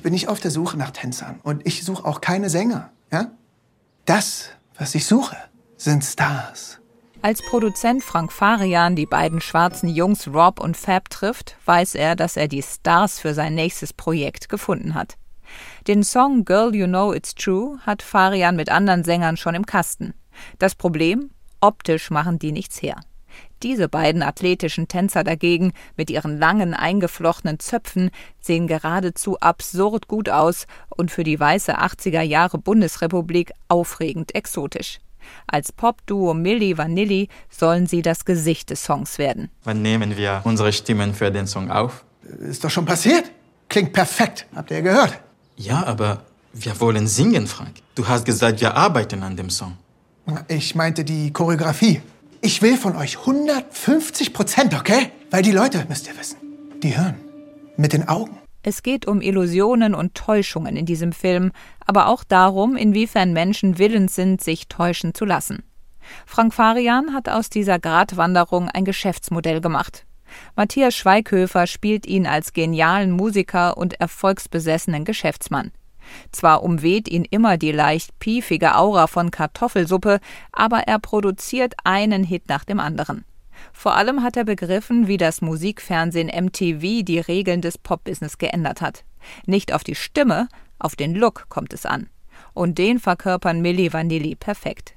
Ich 0.00 0.02
bin 0.02 0.14
nicht 0.14 0.28
auf 0.28 0.40
der 0.40 0.50
Suche 0.50 0.78
nach 0.78 0.92
Tänzern 0.92 1.40
und 1.42 1.66
ich 1.66 1.84
suche 1.84 2.06
auch 2.06 2.22
keine 2.22 2.48
Sänger. 2.48 2.88
Ja? 3.12 3.32
Das, 4.06 4.48
was 4.78 4.94
ich 4.94 5.04
suche, 5.04 5.36
sind 5.76 6.02
Stars. 6.02 6.80
Als 7.20 7.42
Produzent 7.42 8.02
Frank 8.02 8.32
Farian 8.32 8.96
die 8.96 9.04
beiden 9.04 9.42
schwarzen 9.42 9.90
Jungs 9.90 10.26
Rob 10.26 10.58
und 10.58 10.78
Fab 10.78 11.10
trifft, 11.10 11.58
weiß 11.66 11.96
er, 11.96 12.16
dass 12.16 12.38
er 12.38 12.48
die 12.48 12.62
Stars 12.62 13.18
für 13.18 13.34
sein 13.34 13.54
nächstes 13.54 13.92
Projekt 13.92 14.48
gefunden 14.48 14.94
hat. 14.94 15.18
Den 15.86 16.02
Song 16.02 16.46
Girl 16.46 16.74
You 16.74 16.86
Know 16.86 17.12
It's 17.12 17.34
True 17.34 17.78
hat 17.84 18.00
Farian 18.00 18.56
mit 18.56 18.70
anderen 18.70 19.04
Sängern 19.04 19.36
schon 19.36 19.54
im 19.54 19.66
Kasten. 19.66 20.14
Das 20.58 20.74
Problem? 20.74 21.28
Optisch 21.60 22.10
machen 22.10 22.38
die 22.38 22.52
nichts 22.52 22.80
her. 22.80 23.02
Diese 23.62 23.88
beiden 23.88 24.22
athletischen 24.22 24.88
Tänzer 24.88 25.22
dagegen 25.22 25.72
mit 25.96 26.10
ihren 26.10 26.38
langen 26.38 26.72
eingeflochtenen 26.72 27.58
Zöpfen 27.58 28.10
sehen 28.40 28.66
geradezu 28.66 29.38
absurd 29.38 30.08
gut 30.08 30.30
aus 30.30 30.66
und 30.88 31.10
für 31.10 31.24
die 31.24 31.38
weiße 31.38 31.78
80er 31.78 32.22
Jahre 32.22 32.56
Bundesrepublik 32.56 33.52
aufregend 33.68 34.34
exotisch. 34.34 34.98
Als 35.46 35.72
Popduo 35.72 36.32
Milli 36.32 36.78
Vanilli 36.78 37.28
sollen 37.50 37.86
sie 37.86 38.00
das 38.00 38.24
Gesicht 38.24 38.70
des 38.70 38.82
Songs 38.82 39.18
werden. 39.18 39.50
Wann 39.64 39.82
nehmen 39.82 40.16
wir 40.16 40.40
unsere 40.44 40.72
Stimmen 40.72 41.14
für 41.14 41.30
den 41.30 41.46
Song 41.46 41.70
auf? 41.70 42.04
Ist 42.40 42.64
doch 42.64 42.70
schon 42.70 42.86
passiert. 42.86 43.30
Klingt 43.68 43.92
perfekt. 43.92 44.46
Habt 44.54 44.70
ihr 44.70 44.82
gehört? 44.82 45.20
Ja, 45.56 45.84
aber 45.84 46.22
wir 46.54 46.80
wollen 46.80 47.06
singen, 47.06 47.46
Frank. 47.46 47.76
Du 47.94 48.08
hast 48.08 48.24
gesagt, 48.24 48.60
wir 48.60 48.74
arbeiten 48.74 49.22
an 49.22 49.36
dem 49.36 49.50
Song. 49.50 49.76
Ich 50.48 50.74
meinte 50.74 51.04
die 51.04 51.32
Choreografie. 51.32 52.00
Ich 52.42 52.62
will 52.62 52.78
von 52.78 52.96
euch 52.96 53.18
150 53.18 54.32
Prozent, 54.32 54.74
okay? 54.74 55.10
Weil 55.30 55.42
die 55.42 55.52
Leute, 55.52 55.84
müsst 55.90 56.08
ihr 56.08 56.18
wissen, 56.18 56.38
die 56.82 56.96
hören. 56.96 57.16
Mit 57.76 57.92
den 57.92 58.08
Augen. 58.08 58.38
Es 58.62 58.82
geht 58.82 59.06
um 59.06 59.20
Illusionen 59.20 59.94
und 59.94 60.14
Täuschungen 60.14 60.74
in 60.76 60.86
diesem 60.86 61.12
Film, 61.12 61.52
aber 61.86 62.06
auch 62.06 62.24
darum, 62.24 62.76
inwiefern 62.76 63.34
Menschen 63.34 63.78
willens 63.78 64.14
sind, 64.14 64.42
sich 64.42 64.68
täuschen 64.68 65.12
zu 65.14 65.26
lassen. 65.26 65.62
Frank 66.24 66.54
Farian 66.54 67.12
hat 67.12 67.28
aus 67.28 67.50
dieser 67.50 67.78
Gratwanderung 67.78 68.70
ein 68.70 68.86
Geschäftsmodell 68.86 69.60
gemacht. 69.60 70.06
Matthias 70.56 70.94
Schweighöfer 70.96 71.66
spielt 71.66 72.06
ihn 72.06 72.26
als 72.26 72.54
genialen 72.54 73.10
Musiker 73.10 73.76
und 73.76 74.00
erfolgsbesessenen 74.00 75.04
Geschäftsmann. 75.04 75.72
Zwar 76.32 76.62
umweht 76.62 77.08
ihn 77.08 77.24
immer 77.24 77.56
die 77.56 77.72
leicht 77.72 78.18
piefige 78.18 78.76
Aura 78.76 79.06
von 79.06 79.30
Kartoffelsuppe, 79.30 80.20
aber 80.52 80.80
er 80.80 80.98
produziert 80.98 81.74
einen 81.84 82.24
Hit 82.24 82.48
nach 82.48 82.64
dem 82.64 82.80
anderen. 82.80 83.24
Vor 83.72 83.94
allem 83.94 84.22
hat 84.22 84.36
er 84.36 84.44
begriffen, 84.44 85.06
wie 85.06 85.16
das 85.16 85.42
Musikfernsehen 85.42 86.28
MTV 86.28 87.04
die 87.04 87.20
Regeln 87.20 87.60
des 87.60 87.78
Popbusiness 87.78 88.38
geändert 88.38 88.80
hat. 88.80 89.04
Nicht 89.46 89.72
auf 89.72 89.84
die 89.84 89.94
Stimme, 89.94 90.48
auf 90.78 90.96
den 90.96 91.14
Look 91.14 91.46
kommt 91.48 91.72
es 91.72 91.86
an. 91.86 92.08
Und 92.54 92.78
den 92.78 92.98
verkörpern 92.98 93.60
Milli 93.60 93.92
Vanilli 93.92 94.34
perfekt. 94.34 94.94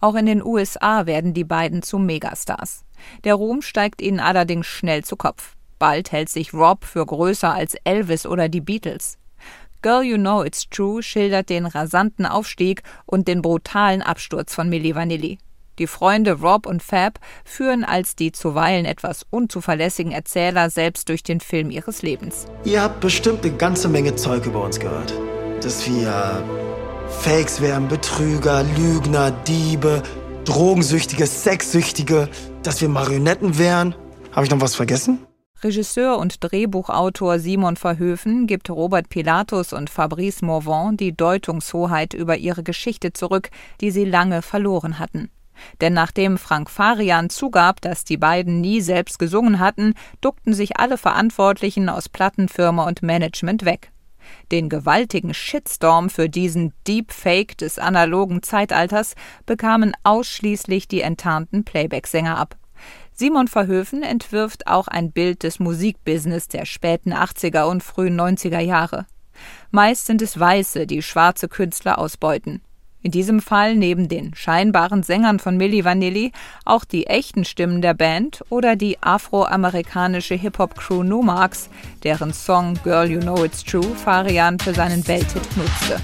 Auch 0.00 0.14
in 0.14 0.26
den 0.26 0.44
USA 0.44 1.06
werden 1.06 1.34
die 1.34 1.44
beiden 1.44 1.82
zu 1.82 1.98
Megastars. 1.98 2.84
Der 3.24 3.34
Ruhm 3.34 3.62
steigt 3.62 4.00
ihnen 4.00 4.20
allerdings 4.20 4.66
schnell 4.66 5.04
zu 5.04 5.16
Kopf. 5.16 5.56
Bald 5.78 6.12
hält 6.12 6.28
sich 6.28 6.54
Rob 6.54 6.84
für 6.84 7.04
größer 7.04 7.52
als 7.52 7.74
Elvis 7.84 8.26
oder 8.26 8.48
die 8.48 8.60
Beatles. 8.60 9.18
Girl 9.86 10.02
You 10.02 10.16
Know 10.16 10.42
It's 10.42 10.68
True 10.68 11.00
schildert 11.00 11.48
den 11.48 11.64
rasanten 11.64 12.26
Aufstieg 12.26 12.82
und 13.04 13.28
den 13.28 13.40
brutalen 13.40 14.02
Absturz 14.02 14.52
von 14.52 14.68
Milli 14.68 14.96
Vanilli. 14.96 15.38
Die 15.78 15.86
Freunde 15.86 16.32
Rob 16.40 16.66
und 16.66 16.82
Fab 16.82 17.20
führen 17.44 17.84
als 17.84 18.16
die 18.16 18.32
zuweilen 18.32 18.84
etwas 18.84 19.24
unzuverlässigen 19.30 20.10
Erzähler 20.10 20.70
selbst 20.70 21.08
durch 21.08 21.22
den 21.22 21.38
Film 21.38 21.70
ihres 21.70 22.02
Lebens. 22.02 22.46
Ihr 22.64 22.82
habt 22.82 22.98
bestimmt 22.98 23.44
eine 23.44 23.56
ganze 23.56 23.88
Menge 23.88 24.16
Zeug 24.16 24.44
über 24.44 24.64
uns 24.64 24.80
gehört. 24.80 25.14
Dass 25.62 25.88
wir 25.88 26.42
Fakes 27.20 27.60
wären, 27.60 27.86
Betrüger, 27.86 28.64
Lügner, 28.76 29.30
Diebe, 29.30 30.02
Drogensüchtige, 30.46 31.28
Sexsüchtige, 31.28 32.28
dass 32.64 32.80
wir 32.80 32.88
Marionetten 32.88 33.56
wären. 33.56 33.94
Habe 34.32 34.46
ich 34.46 34.50
noch 34.50 34.60
was 34.60 34.74
vergessen? 34.74 35.20
Regisseur 35.66 36.18
und 36.18 36.44
Drehbuchautor 36.44 37.40
Simon 37.40 37.76
Verhöfen 37.76 38.46
gibt 38.46 38.70
Robert 38.70 39.08
Pilatus 39.08 39.72
und 39.72 39.90
Fabrice 39.90 40.42
Morvan 40.42 40.96
die 40.96 41.16
Deutungshoheit 41.16 42.14
über 42.14 42.36
ihre 42.36 42.62
Geschichte 42.62 43.12
zurück, 43.12 43.50
die 43.80 43.90
sie 43.90 44.04
lange 44.04 44.42
verloren 44.42 45.00
hatten. 45.00 45.28
Denn 45.80 45.92
nachdem 45.92 46.38
Frank 46.38 46.70
Farian 46.70 47.30
zugab, 47.30 47.80
dass 47.80 48.04
die 48.04 48.16
beiden 48.16 48.60
nie 48.60 48.80
selbst 48.80 49.18
gesungen 49.18 49.58
hatten, 49.58 49.94
duckten 50.20 50.54
sich 50.54 50.78
alle 50.78 50.98
Verantwortlichen 50.98 51.88
aus 51.88 52.08
Plattenfirma 52.08 52.86
und 52.86 53.02
Management 53.02 53.64
weg. 53.64 53.90
Den 54.52 54.68
gewaltigen 54.68 55.34
Shitstorm 55.34 56.10
für 56.10 56.28
diesen 56.28 56.74
Deepfake 56.86 57.58
des 57.58 57.80
analogen 57.80 58.44
Zeitalters 58.44 59.16
bekamen 59.46 59.94
ausschließlich 60.04 60.86
die 60.86 61.00
enttarnten 61.00 61.64
Playback-Sänger 61.64 62.38
ab. 62.38 62.56
Simon 63.12 63.48
Verhöfen 63.48 64.02
entwirft 64.02 64.66
auch 64.66 64.88
ein 64.88 65.12
Bild 65.12 65.42
des 65.42 65.58
Musikbusiness 65.58 66.48
der 66.48 66.66
späten 66.66 67.12
80er 67.12 67.64
und 67.64 67.82
frühen 67.82 68.20
90er 68.20 68.60
Jahre. 68.60 69.06
Meist 69.70 70.06
sind 70.06 70.22
es 70.22 70.38
Weiße, 70.38 70.86
die 70.86 71.02
schwarze 71.02 71.48
Künstler 71.48 71.98
ausbeuten. 71.98 72.60
In 73.02 73.12
diesem 73.12 73.40
Fall 73.40 73.76
neben 73.76 74.08
den 74.08 74.34
scheinbaren 74.34 75.04
Sängern 75.04 75.38
von 75.38 75.56
Milli 75.56 75.84
Vanilli 75.84 76.32
auch 76.64 76.84
die 76.84 77.06
echten 77.06 77.44
Stimmen 77.44 77.80
der 77.80 77.94
Band 77.94 78.42
oder 78.48 78.74
die 78.74 79.00
afroamerikanische 79.00 80.34
Hip-Hop-Crew 80.34 81.04
Numarx, 81.04 81.70
deren 82.02 82.32
Song 82.32 82.74
Girl 82.82 83.08
You 83.08 83.20
Know 83.20 83.44
It's 83.44 83.62
True 83.62 83.94
Farian 83.94 84.58
für 84.58 84.74
seinen 84.74 85.06
Welthit 85.06 85.56
nutzte. 85.56 86.00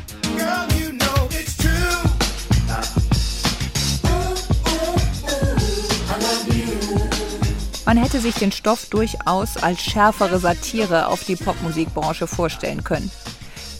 Man 7.84 7.96
hätte 7.96 8.20
sich 8.20 8.36
den 8.36 8.52
Stoff 8.52 8.88
durchaus 8.90 9.56
als 9.56 9.82
schärfere 9.82 10.38
Satire 10.38 11.08
auf 11.08 11.24
die 11.24 11.34
Popmusikbranche 11.34 12.28
vorstellen 12.28 12.84
können. 12.84 13.10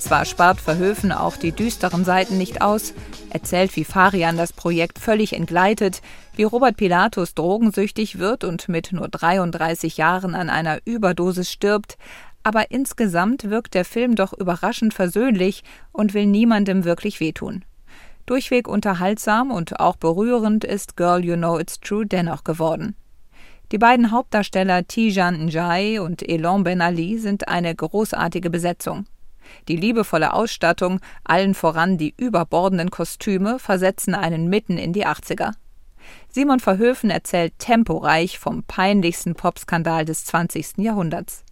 Zwar 0.01 0.25
spart 0.25 0.61
Verhöfen 0.61 1.13
auch 1.13 1.37
die 1.37 1.53
düsteren 1.53 2.05
Seiten 2.05 2.37
nicht 2.37 2.63
aus, 2.63 2.95
erzählt, 3.31 3.77
wie 3.77 3.85
Farian 3.85 4.37
das 4.37 4.53
Projekt 4.53 4.99
völlig 4.99 5.35
entgleitet, 5.35 6.03
wie 6.35 6.43
Robert 6.43 6.77
Pilatus 6.77 7.35
drogensüchtig 7.35 8.19
wird 8.19 8.43
und 8.43 8.69
mit 8.69 8.93
nur 8.93 9.09
33 9.09 9.97
Jahren 9.99 10.35
an 10.35 10.51
einer 10.51 10.81
Überdosis 10.85 11.53
stirbt, 11.53 11.97
aber 12.43 12.73
insgesamt 12.73 13.51
wirkt 13.51 13.75
der 13.75 13.85
Film 13.85 14.17
doch 14.17 14.33
überraschend 14.33 14.95
versöhnlich 14.95 15.63
und 15.93 16.13
will 16.13 16.27
niemandem 16.27 16.85
wirklich 16.85 17.21
wehtun. 17.21 17.65
Durchweg 18.27 18.67
unterhaltsam 18.67 19.53
und 19.53 19.79
auch 19.79 19.95
berührend 19.95 20.65
ist 20.65 20.97
Girl 20.97 21.25
You 21.25 21.37
Know 21.37 21.61
It's 21.61 21.79
True 21.79 22.05
dennoch 22.05 22.43
geworden. 22.43 22.97
Die 23.73 23.79
beiden 23.79 24.11
Hauptdarsteller 24.11 24.87
Tijan 24.87 25.47
Njai 25.47 25.99
und 25.99 26.29
Elon 26.29 26.63
Ben 26.63 26.83
Ali 26.83 27.19
sind 27.19 27.49
eine 27.49 27.75
großartige 27.75 28.51
Besetzung. 28.51 29.07
Die 29.67 29.77
liebevolle 29.77 30.35
Ausstattung, 30.35 31.01
allen 31.25 31.55
voran 31.55 31.97
die 31.97 32.15
überbordenden 32.19 32.91
Kostüme, 32.91 33.59
versetzen 33.59 34.15
einen 34.15 34.49
mitten 34.49 34.77
in 34.77 34.93
die 34.93 35.07
80er. 35.07 35.53
Simon 36.29 36.61
Verhöfen 36.61 37.09
erzählt 37.09 37.59
temporeich 37.59 38.39
vom 38.39 38.63
peinlichsten 38.63 39.35
Popskandal 39.35 40.05
des 40.05 40.27
20. 40.27 40.79
Jahrhunderts. 40.79 41.43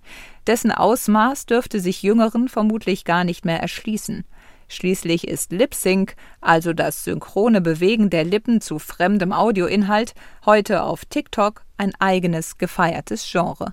Dessen 0.47 0.73
Ausmaß 0.73 1.47
dürfte 1.47 1.81
sich 1.81 2.03
Jüngeren 2.03 2.49
vermutlich 2.49 3.05
gar 3.05 3.25
nicht 3.25 3.47
mehr 3.47 3.61
erschließen. 3.61 4.25
Schließlich 4.73 5.27
ist 5.27 5.51
Lip 5.51 5.75
Sync, 5.75 6.15
also 6.41 6.73
das 6.73 7.03
synchrone 7.03 7.61
Bewegen 7.61 8.09
der 8.09 8.23
Lippen 8.23 8.61
zu 8.61 8.79
fremdem 8.79 9.33
Audioinhalt, 9.33 10.15
heute 10.47 10.85
auf 10.85 11.05
TikTok 11.05 11.65
ein 11.77 11.93
eigenes 11.99 12.57
gefeiertes 12.57 13.29
Genre. 13.29 13.73